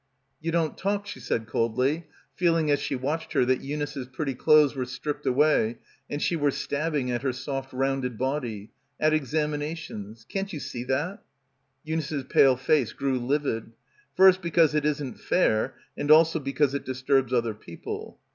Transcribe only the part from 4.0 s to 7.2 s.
pretty clothes were stripped away and she were stabbing